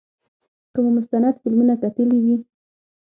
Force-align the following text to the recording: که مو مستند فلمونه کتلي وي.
که 0.71 0.77
مو 0.83 0.89
مستند 0.97 1.33
فلمونه 1.41 1.73
کتلي 1.83 2.17
وي. 2.23 2.35